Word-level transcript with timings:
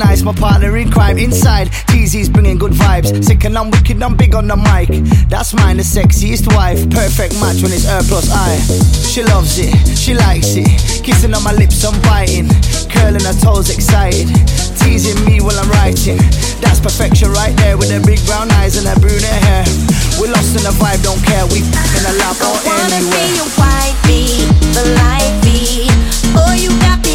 nice. 0.00 0.22
My 0.22 0.32
partner 0.32 0.76
in 0.76 0.90
crime 0.90 1.18
inside. 1.18 1.68
TZ's 1.92 2.28
bringing 2.28 2.58
good 2.58 2.72
vibes. 2.72 3.24
Sick 3.24 3.44
and 3.44 3.56
I'm 3.56 3.70
wicked, 3.70 4.02
I'm 4.02 4.16
big 4.16 4.34
on 4.34 4.48
the 4.48 4.56
mic. 4.56 4.88
That's 5.28 5.52
mine, 5.54 5.76
the 5.76 5.84
sexiest 5.84 6.48
wife. 6.56 6.80
Perfect 6.90 7.38
match 7.40 7.62
when 7.62 7.72
it's 7.72 7.86
her 7.86 8.02
plus 8.08 8.32
I. 8.32 8.56
She 9.06 9.22
loves 9.22 9.58
it, 9.60 9.70
she 9.96 10.14
likes 10.14 10.56
it. 10.56 10.66
Kissing 11.04 11.34
on 11.34 11.44
my 11.44 11.52
lips, 11.52 11.84
I'm 11.84 11.94
biting. 12.02 12.48
Curling 12.90 13.24
her 13.28 13.36
toes, 13.44 13.68
excited. 13.68 14.26
Teasing 14.80 15.20
me 15.28 15.40
while 15.40 15.58
I'm 15.60 15.70
writing. 15.76 16.18
That's 16.64 16.80
perfection 16.80 17.30
right 17.30 17.54
there 17.60 17.76
with 17.76 17.92
her 17.92 18.00
big 18.00 18.24
brown 18.26 18.50
eyes 18.58 18.76
and 18.80 18.88
her 18.88 18.98
brunette 18.98 19.42
hair. 19.44 19.64
We're 20.18 20.32
lost 20.32 20.56
in 20.56 20.64
the 20.64 20.74
vibe, 20.80 21.04
don't 21.04 21.20
care. 21.22 21.44
We 21.52 21.60
in 21.60 22.04
a 22.08 22.14
lap 22.16 22.40
or 22.40 22.56
anywhere. 22.64 22.72
I 22.72 22.88
wanna 22.88 23.00
be 23.12 23.24
a 23.36 23.48
white 23.60 24.00
the 24.74 24.84
light. 24.96 25.20
Oh, 26.36 26.54
you 26.54 26.70
got 26.80 27.04
me. 27.04 27.09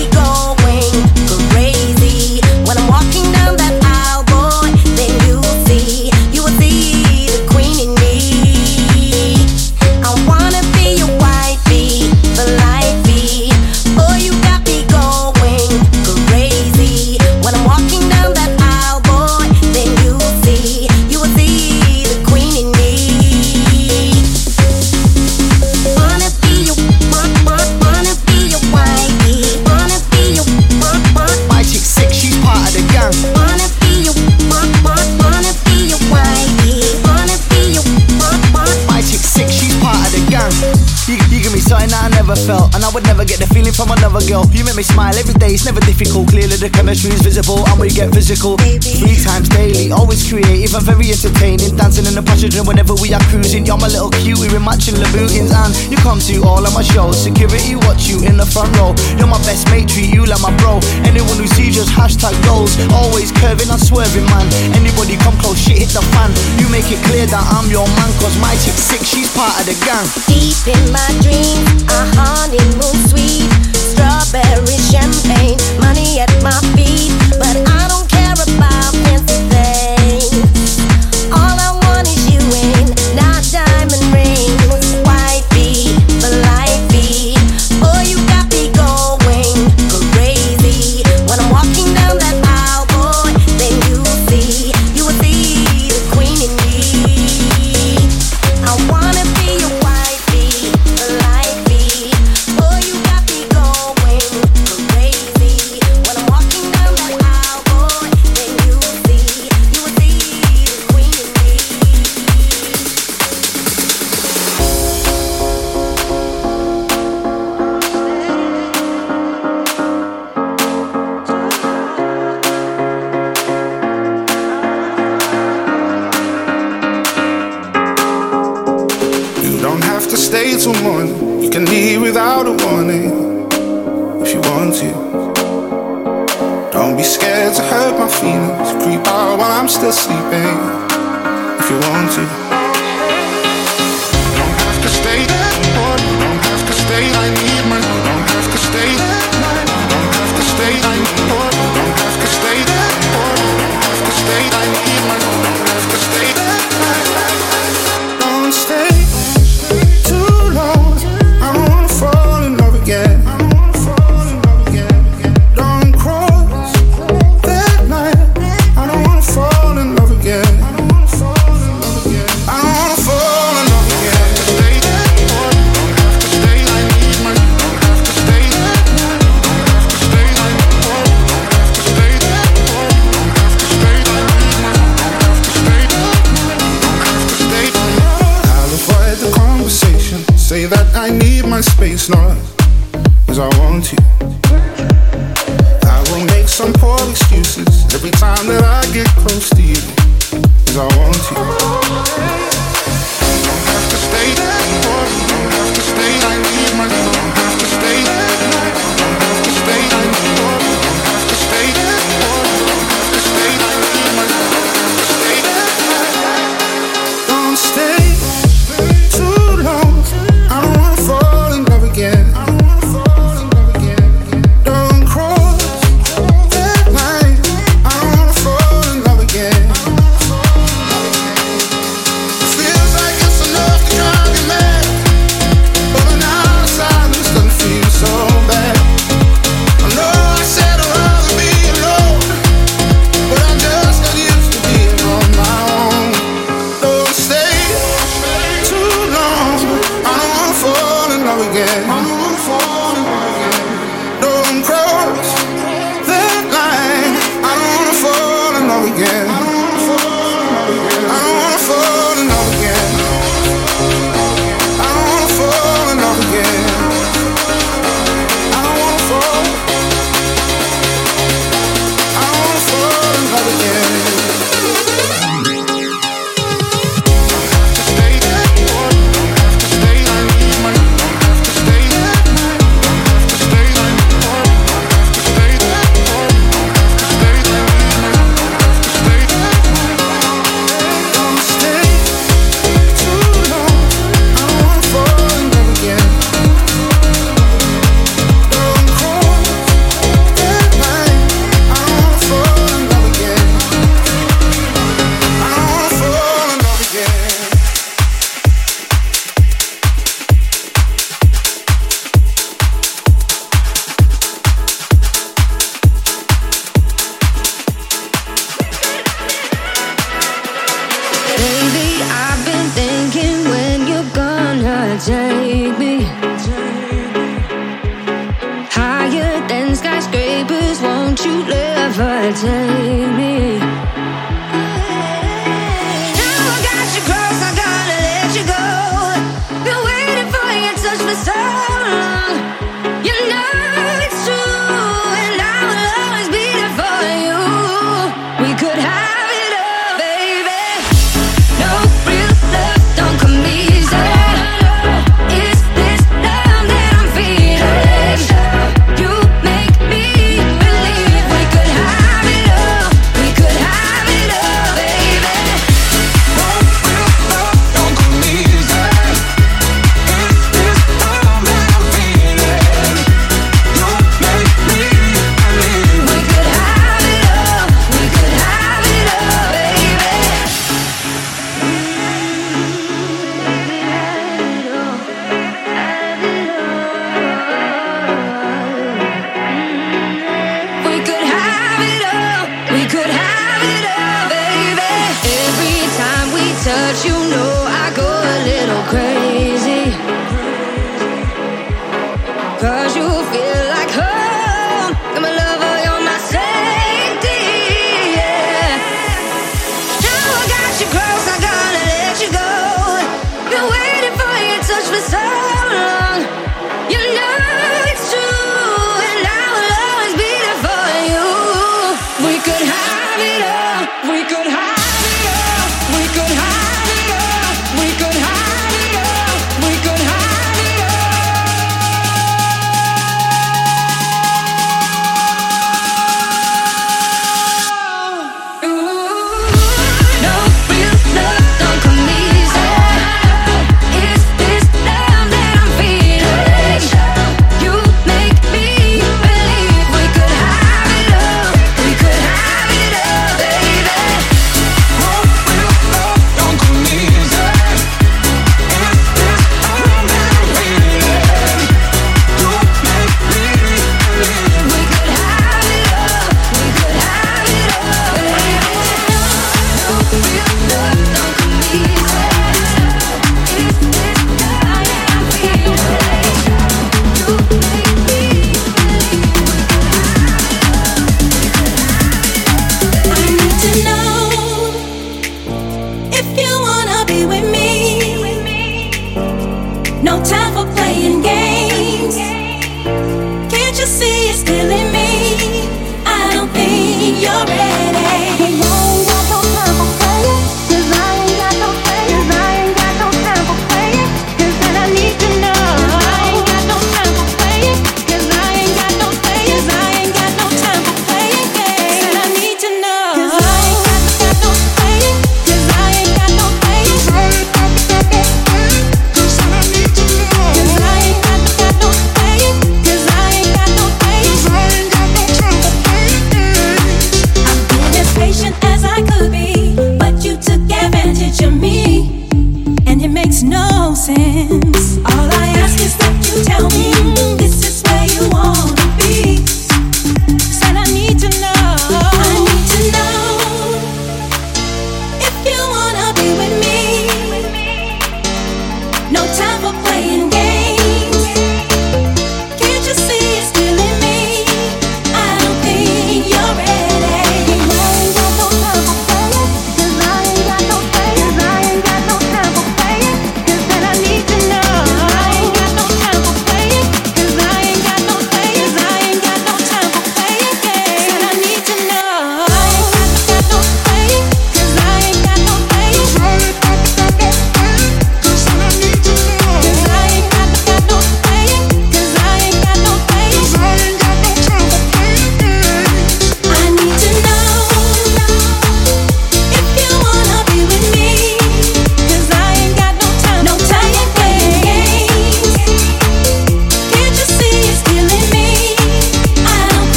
girl. 44.28 44.46
You 44.50 44.66
make 44.66 44.76
me 44.76 44.84
smile 44.84 45.14
every 45.14 45.34
day, 45.36 45.54
it's 45.54 45.66
never 45.66 45.80
difficult. 45.82 46.30
Clearly, 46.30 46.58
the 46.58 46.70
chemistry 46.70 47.14
is 47.14 47.22
visible 47.22 47.62
and 47.70 47.78
we 47.80 47.90
get 47.90 48.14
physical. 48.14 48.58
Three 48.58 49.18
times 49.22 49.50
daily, 49.50 49.92
always 49.92 50.26
creative 50.26 50.74
and 50.74 50.86
very 50.86 51.12
entertaining. 51.14 51.78
Dancing 51.78 52.06
in 52.06 52.16
the 52.16 52.24
passenger 52.24 52.64
whenever 52.64 52.94
we 52.98 53.14
are 53.14 53.24
cruising. 53.30 53.66
You're 53.66 53.78
my 53.78 53.88
little 53.88 54.10
cutie, 54.10 54.50
we're 54.50 54.64
matching 54.64 54.98
Louboutins. 54.98 55.54
And 55.54 55.72
you 55.92 55.98
come 56.02 56.20
to 56.32 56.36
all 56.48 56.64
of 56.64 56.74
my 56.74 56.82
shows. 56.82 57.22
Security 57.22 57.76
watch 57.86 58.08
you 58.08 58.24
in 58.26 58.38
the 58.38 58.48
front 58.48 58.74
row. 58.80 58.96
You're 59.20 59.30
my 59.30 59.42
best 59.46 59.70
mate, 59.70 59.90
treat 59.90 60.10
you 60.10 60.26
like 60.26 60.42
my 60.42 60.54
bro. 60.58 60.80
Anyone 61.06 61.38
who 61.38 61.48
sees 61.52 61.76
just 61.76 61.92
hashtag 61.92 62.34
goals. 62.46 62.74
Always 62.96 63.36
curving 63.44 63.70
and 63.70 63.82
swerving, 63.82 64.26
man. 64.32 64.48
Anybody 64.74 65.18
come 65.20 65.38
close, 65.44 65.60
shit 65.60 65.78
hit 65.78 65.92
the 65.92 66.04
fan. 66.16 66.32
You 66.58 66.72
make 66.72 66.88
it 66.90 67.02
clear 67.06 67.28
that 67.28 67.44
I'm 67.52 67.68
your 67.70 67.86
man, 68.00 68.10
cause 68.24 68.34
my 68.40 68.56
chick 68.64 68.78
sick, 68.80 69.04
she 69.04 69.25
part 69.36 69.60
of 69.60 69.65
the 69.67 69.76
gang. 69.84 70.08
Deep 70.32 70.56
in 70.65 70.91
my 70.91 71.12
dreams, 71.19 71.84
a 71.91 72.02
honeymoon 72.15 72.98
sweet, 73.12 73.52
strawberry 73.76 74.80
champagne, 74.88 75.60
money 75.84 76.19
at 76.24 76.32
my 76.41 76.56
feet, 76.74 77.12
but 77.38 77.56
I 77.67 77.88
don't 77.91 78.08
care 78.10 78.34
about 78.34 78.95
fancy. 79.04 79.25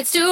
it's 0.00 0.12
too 0.12 0.29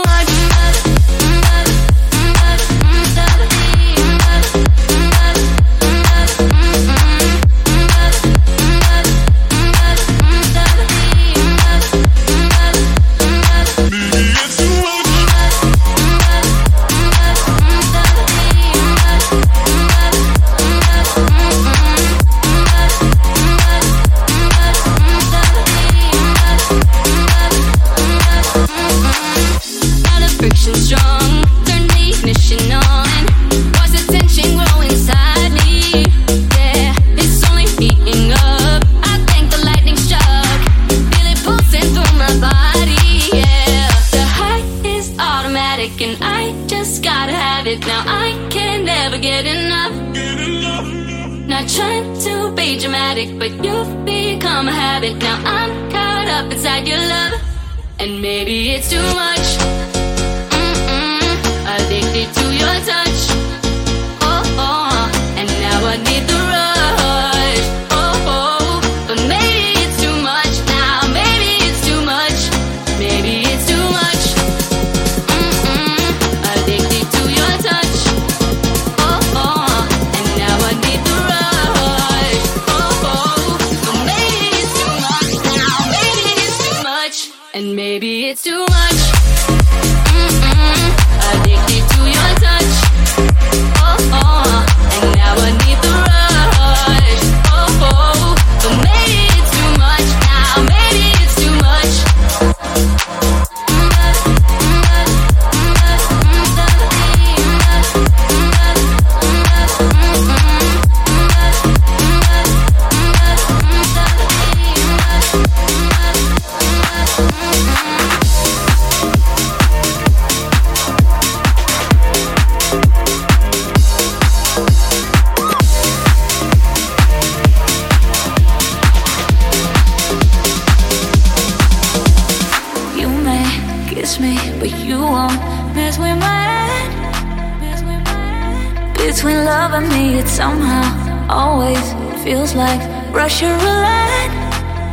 Between 139.08 139.42
love 139.46 139.72
and 139.72 139.88
me, 139.88 140.18
it 140.18 140.28
somehow 140.28 140.84
always 141.30 141.80
feels 142.22 142.54
like 142.54 142.78
Russian 143.10 143.48
roulette. 143.64 144.30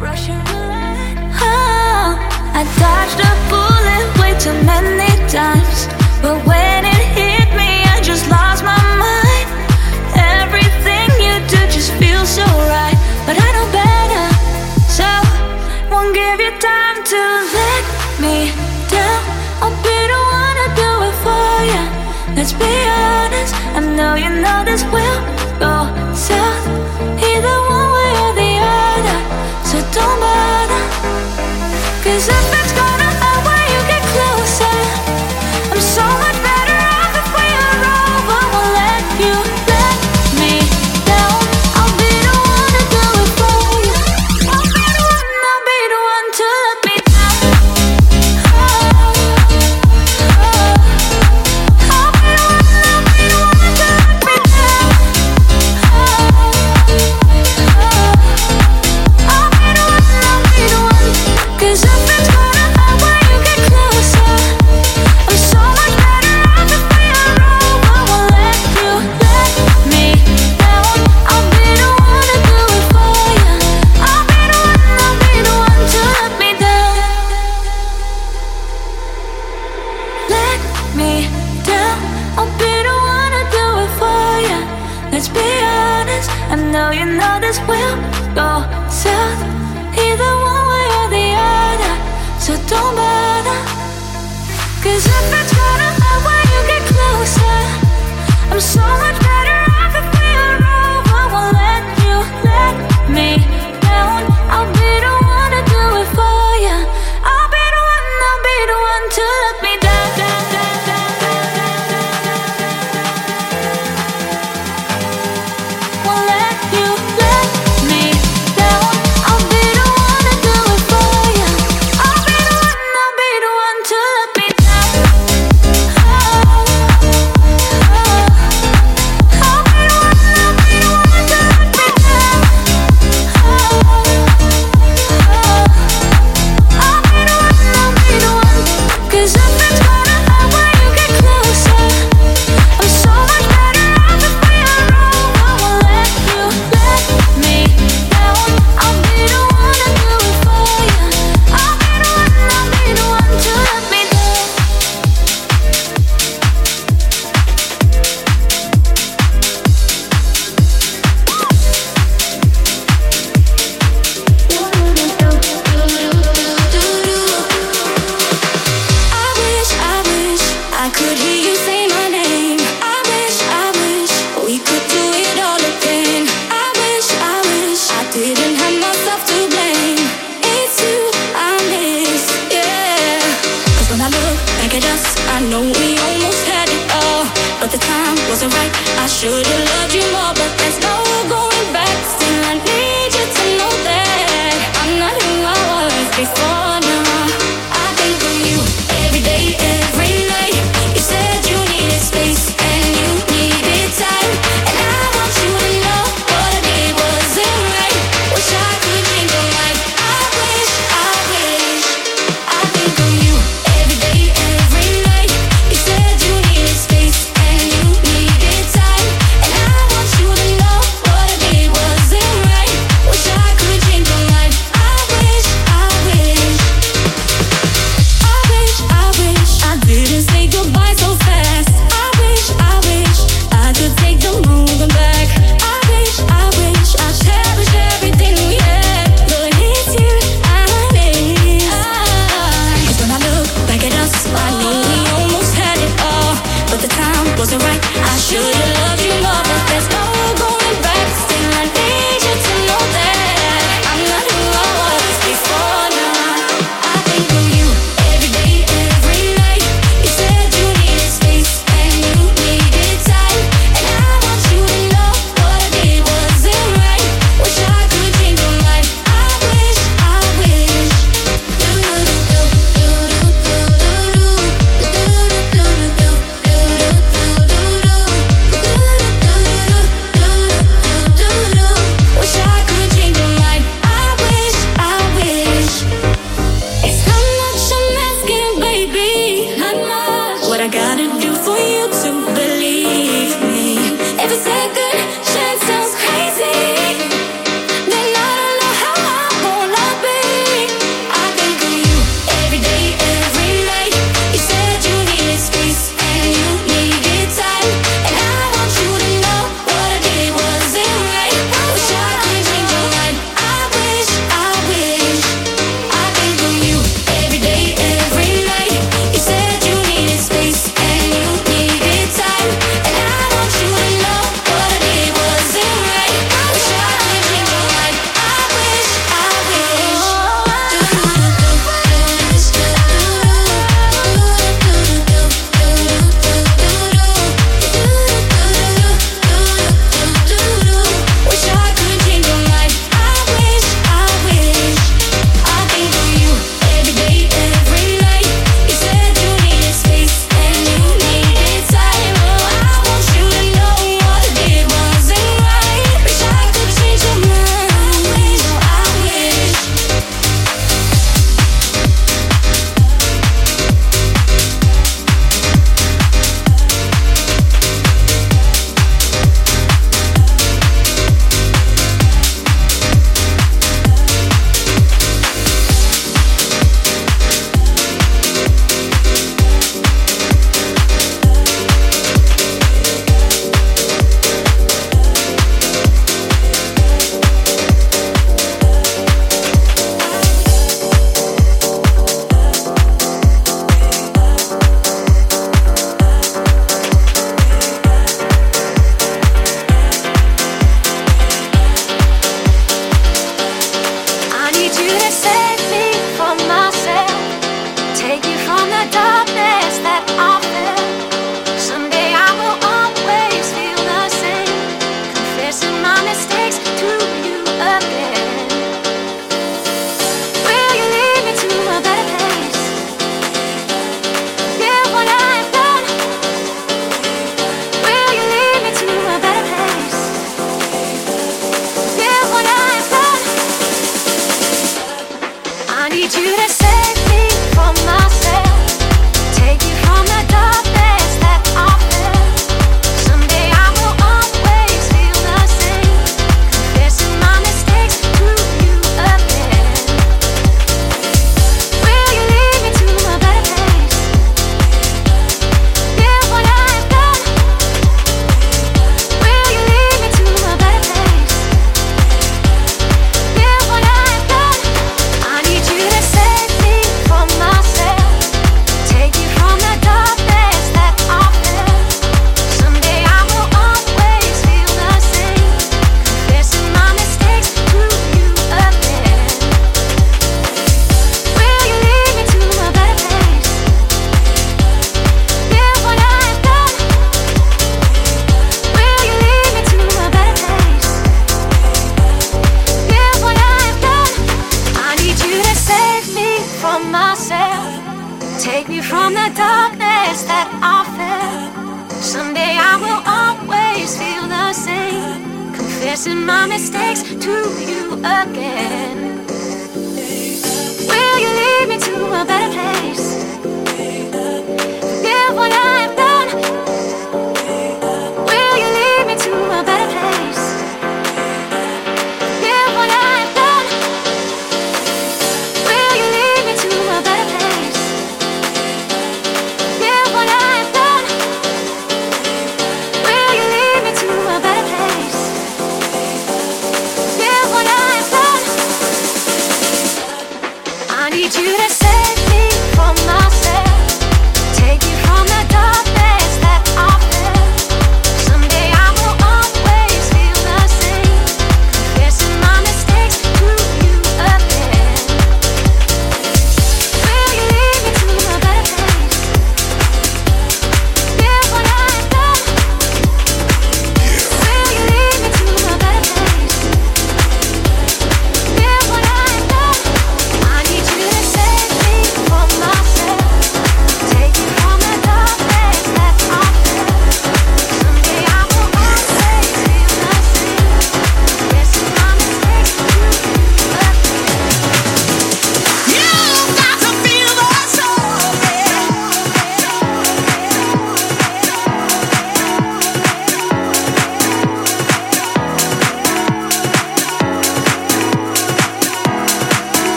Russian 0.00 0.36
roulette. 0.50 1.16
Oh, 1.40 2.18
I 2.58 2.66
dodged 2.82 3.20
a 3.22 3.32
bullet 3.46 4.06
way 4.18 4.34
too 4.36 4.52
many 4.66 5.14
times, 5.30 5.86
but 6.20 6.44
when 6.44 6.86
it 6.86 7.04
hit 7.14 7.54
me, 7.54 7.86
I 7.86 8.00
just 8.02 8.28
lost 8.28 8.64
my 8.64 8.82
mind. 8.98 9.46
Everything 10.42 11.08
you 11.24 11.38
do 11.46 11.60
just 11.70 11.92
feels 12.02 12.28
so 12.28 12.44
right, 12.66 12.98
but 13.26 13.38
I 13.38 13.48
know 13.54 13.66
better, 13.70 14.26
so 14.90 15.06
won't 15.88 16.12
give 16.12 16.40
you 16.40 16.50
time 16.58 16.98
to 17.14 17.20
let 17.56 17.84
me 18.18 18.50
down. 18.90 19.22
I'll 19.62 19.76
be 19.86 19.98
the 20.12 20.20
one 20.42 20.56
to 20.60 20.68
do 20.82 20.90
it 21.08 21.16
for 21.24 21.52
you. 21.72 21.84
Let's 22.34 22.52
be 22.52 22.66
honest 22.66 23.19
chance. 23.40 23.52
I 23.76 23.80
know 23.80 24.14
you 24.14 24.30
know 24.30 24.64
this 24.64 24.82
will 24.84 25.20
go 25.58 25.74
south, 26.14 26.64
either 27.28 27.56
one 27.76 27.88
way 27.96 28.10
or 28.24 28.32
the 28.42 28.52
other. 28.60 29.18
So 29.64 29.76
don't 29.96 30.20
bother, 30.20 30.82
cause 32.02 32.28
if 32.28 32.54
it's 32.60 32.79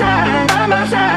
I'm 0.00 0.86
side. 0.90 1.07